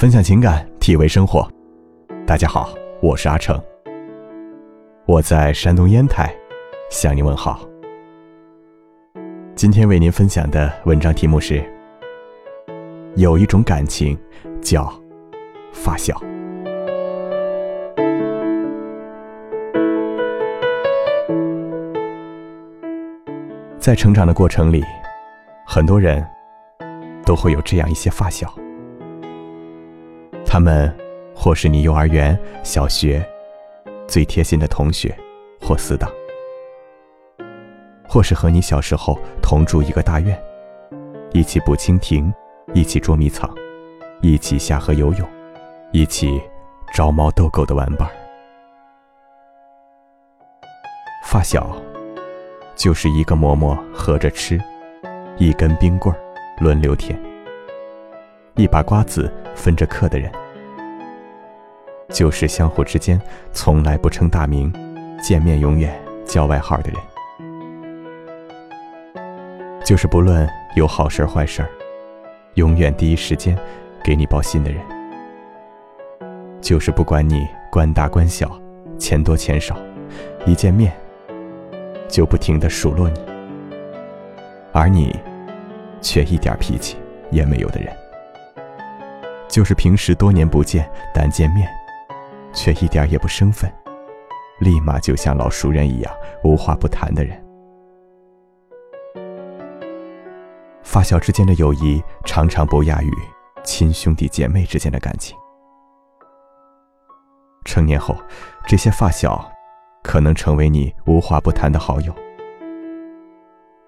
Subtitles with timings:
[0.00, 1.46] 分享情感，体味生活。
[2.26, 3.62] 大家好，我是阿成。
[5.04, 6.34] 我在山东烟台
[6.90, 7.60] 向您问好。
[9.54, 11.62] 今天为您分享的文章题目是：
[13.16, 14.18] 有一种感情
[14.62, 14.90] 叫
[15.70, 16.18] 发小。
[23.78, 24.82] 在成长的过程里，
[25.66, 26.26] 很多人
[27.22, 28.50] 都会有这样一些发小。
[30.52, 30.92] 他们，
[31.32, 33.24] 或是你幼儿园、小学
[34.08, 35.16] 最贴心的同学
[35.60, 36.10] 或死党，
[38.08, 40.36] 或是和你小时候同住一个大院，
[41.32, 42.34] 一起捕蜻蜓，
[42.74, 43.48] 一起捉迷藏，
[44.22, 45.28] 一起下河游泳，
[45.92, 46.42] 一起
[46.92, 48.12] 招猫逗狗的玩伴儿。
[51.26, 51.76] 发小，
[52.74, 54.60] 就是一个馍馍合着吃，
[55.38, 56.20] 一根冰棍儿
[56.58, 57.16] 轮流舔。
[58.56, 60.30] 一把瓜子分着嗑的人，
[62.10, 63.20] 就是相互之间
[63.52, 64.72] 从来不称大名，
[65.22, 67.00] 见面永远叫外号的人，
[69.84, 71.64] 就是不论有好事坏事
[72.54, 73.56] 永远第一时间
[74.02, 74.82] 给你报信的人，
[76.60, 78.50] 就是不管你官大官小，
[78.98, 79.76] 钱多钱少，
[80.44, 80.92] 一见面
[82.08, 83.20] 就不停的数落你，
[84.72, 85.16] 而你
[86.00, 86.96] 却一点脾气
[87.30, 87.94] 也没有的人。
[89.48, 91.68] 就是平时多年不见，但见面，
[92.52, 93.72] 却一点也不生分，
[94.60, 97.42] 立马就像老熟人一样无话不谈的人。
[100.82, 103.10] 发小之间的友谊常常不亚于
[103.62, 105.36] 亲兄弟姐妹之间的感情。
[107.64, 108.16] 成年后，
[108.66, 109.48] 这些发小
[110.02, 112.12] 可能成为你无话不谈的好友，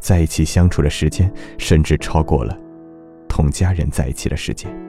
[0.00, 2.58] 在一起相处的时间甚至超过了
[3.28, 4.87] 同家人在一起的时间。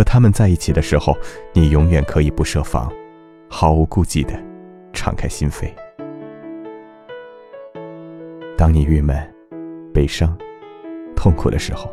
[0.00, 1.14] 和他们在一起的时候，
[1.52, 2.90] 你永远可以不设防，
[3.50, 4.32] 毫无顾忌的
[4.94, 5.70] 敞开心扉。
[8.56, 9.14] 当你郁闷、
[9.92, 10.34] 悲伤、
[11.14, 11.92] 痛苦的时候，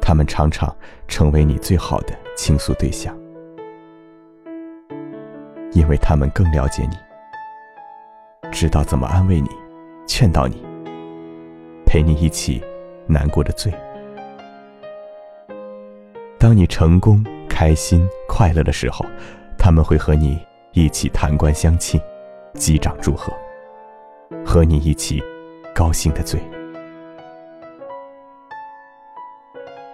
[0.00, 0.74] 他们常常
[1.06, 3.14] 成为你最好的倾诉对象，
[5.72, 6.96] 因为他们更了解你，
[8.50, 9.50] 知道怎么安慰你、
[10.06, 10.64] 劝导你，
[11.84, 12.64] 陪你一起
[13.06, 13.70] 难过的醉。
[16.46, 19.04] 当你成功、开心、快乐的时候，
[19.58, 20.38] 他们会和你
[20.74, 22.00] 一起弹冠相庆，
[22.54, 23.32] 击掌祝贺，
[24.44, 25.20] 和你一起
[25.74, 26.40] 高兴的醉。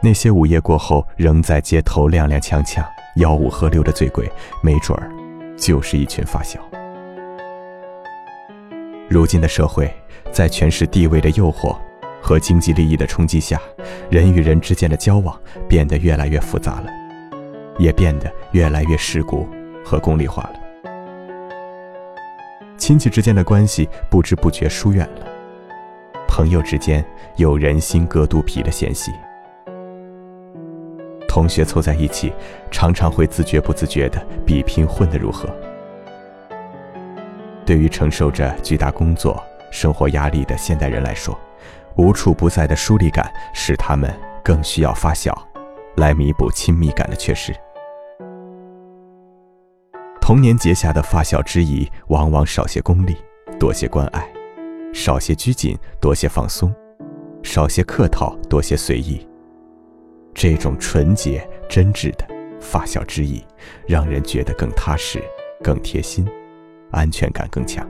[0.02, 2.84] 那些午夜过后仍在街头踉踉跄跄、
[3.16, 4.30] 吆五喝六的醉鬼，
[4.62, 5.10] 没准儿
[5.56, 6.60] 就是一群发小。
[9.08, 9.90] 如今的社会，
[10.30, 11.74] 在全是地位的诱惑。
[12.22, 13.60] 和经济利益的冲击下，
[14.08, 15.38] 人与人之间的交往
[15.68, 16.86] 变得越来越复杂了，
[17.78, 19.46] 也变得越来越世故
[19.84, 20.54] 和功利化了。
[22.78, 25.26] 亲戚之间的关系不知不觉疏远了，
[26.28, 27.04] 朋友之间
[27.36, 29.12] 有人心隔肚皮的嫌隙，
[31.28, 32.32] 同学凑在一起，
[32.70, 35.48] 常常会自觉不自觉的比拼混得如何。
[37.64, 39.40] 对于承受着巨大工作、
[39.70, 41.38] 生活压力的现代人来说，
[41.96, 45.36] 无处不在的疏离感，使他们更需要发小，
[45.96, 47.54] 来弥补亲密感的缺失。
[50.20, 53.16] 童年结下的发小之谊，往往少些功利，
[53.58, 54.22] 多些关爱；
[54.94, 56.70] 少些拘谨，多些放松；
[57.42, 59.26] 少些客套，多些随意。
[60.32, 62.26] 这种纯洁真挚的
[62.60, 63.44] 发小之谊，
[63.86, 65.22] 让人觉得更踏实、
[65.62, 66.26] 更贴心，
[66.92, 67.86] 安全感更强。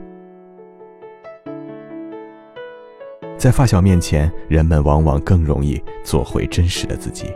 [3.43, 7.35] 在发小面前，人们往往更容易做回真实的自己。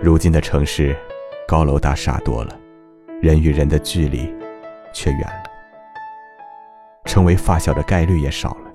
[0.00, 0.96] 如今的城市，
[1.46, 2.58] 高楼大厦多了，
[3.22, 4.34] 人与人的距离
[4.92, 5.44] 却远了，
[7.04, 8.72] 成为发小的概率也少了。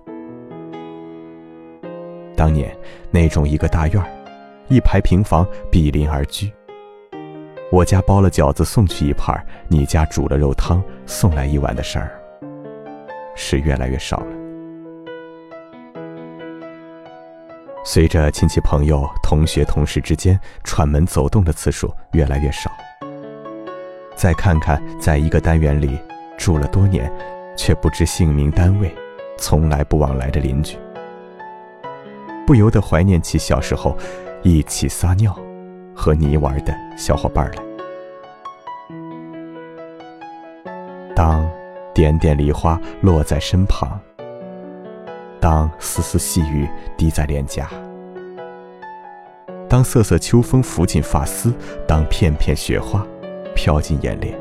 [2.33, 2.73] 当年
[3.11, 4.09] 那种一个大院儿，
[4.69, 6.49] 一排平房比邻而居，
[7.73, 12.15] 我家包了饺子送去一盘，你家煮了肉汤送来一碗的事儿。
[13.41, 14.27] 是越来越少了。
[17.85, 22.69] 随着亲戚朋友、同学同事之间串门走动的次数越来越少，
[24.13, 25.97] 再看看在一个单元里
[26.37, 27.09] 住了多年，
[27.57, 28.93] 却不知姓名、单位，
[29.37, 30.77] 从来不往来的邻居，
[32.45, 33.97] 不由得怀念起小时候
[34.43, 35.33] 一起撒尿、
[35.95, 37.63] 和泥玩的小伙伴来。
[41.15, 41.49] 当。
[41.99, 43.99] 点点梨花落在身旁，
[45.37, 46.65] 当丝丝细雨
[46.95, 47.69] 滴在脸颊，
[49.67, 51.53] 当瑟瑟秋风拂进发丝，
[51.85, 53.05] 当片片雪花
[53.53, 54.33] 飘进眼帘。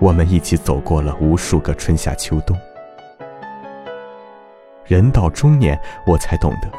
[0.00, 2.56] 我们一起走过了无数个春夏秋冬。
[4.86, 6.70] 人到中年，我才懂得，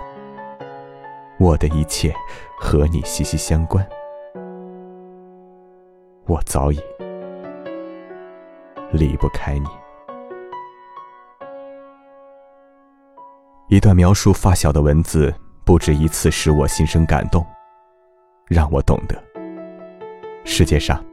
[1.38, 2.12] 我的一切
[2.60, 3.88] 和你息息相关。
[6.26, 6.80] 我早已
[8.94, 9.68] 离不开你。
[13.70, 15.34] 一段描述发小的文字，
[15.66, 17.44] 不止一次使我心生感动，
[18.48, 19.22] 让我懂得，
[20.46, 21.04] 世界上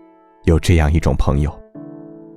[0.45, 1.51] 有这样一种朋友。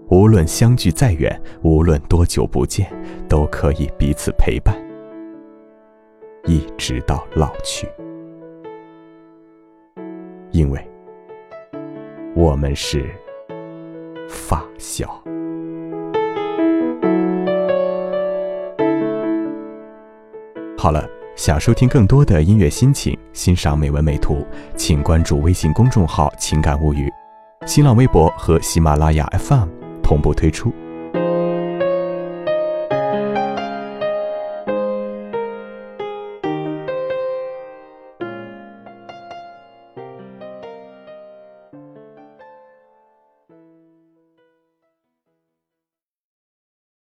[0.09, 2.89] 无论相距再远，无论多久不见，
[3.27, 4.75] 都可以彼此陪伴，
[6.45, 7.87] 一直到老去。
[10.51, 10.87] 因为，
[12.35, 13.09] 我们是
[14.53, 15.07] 发小。
[20.77, 21.03] 好了，
[21.35, 24.45] 想收听更多的音乐心情，欣赏美文美图，
[24.75, 27.11] 请关注微信公众号“情感物语”，
[27.65, 29.67] 新浪微博和喜马拉雅 FM。
[30.03, 30.71] 同步推出。